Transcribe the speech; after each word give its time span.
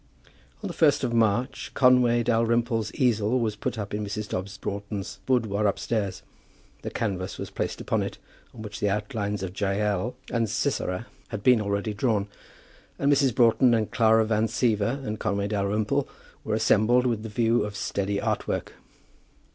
On 0.63 0.67
the 0.67 0.73
first 0.73 1.03
of 1.03 1.13
March, 1.13 1.69
Conway 1.75 2.23
Dalrymple's 2.23 2.91
easel 2.95 3.39
was 3.39 3.55
put 3.55 3.77
up 3.77 3.93
in 3.93 4.03
Mrs. 4.03 4.27
Dobbs 4.29 4.57
Broughton's 4.57 5.19
boudoir 5.27 5.67
upstairs, 5.67 6.23
the 6.81 6.89
canvas 6.89 7.37
was 7.37 7.51
placed 7.51 7.79
upon 7.79 8.01
it 8.01 8.17
on 8.51 8.63
which 8.63 8.79
the 8.79 8.89
outlines 8.89 9.43
of 9.43 9.53
Jael 9.55 10.15
and 10.31 10.49
Sisera 10.49 11.05
had 11.27 11.43
been 11.43 11.61
already 11.61 11.93
drawn, 11.93 12.27
and 12.97 13.13
Mrs. 13.13 13.35
Broughton 13.35 13.75
and 13.75 13.91
Clara 13.91 14.25
Van 14.25 14.47
Siever 14.47 15.05
and 15.05 15.19
Conway 15.19 15.49
Dalrymple 15.49 16.09
were 16.43 16.55
assembled 16.55 17.05
with 17.05 17.21
the 17.21 17.29
view 17.29 17.63
of 17.63 17.75
steady 17.75 18.19
art 18.19 18.47
work. 18.47 18.73